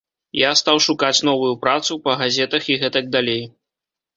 Я 0.37 0.49
стаў 0.61 0.77
шукаць 0.85 1.25
новую 1.29 1.51
працу, 1.65 1.99
па 2.07 2.15
газетах 2.25 2.63
і 2.73 2.81
гэтак 2.85 3.05
далей. 3.19 3.43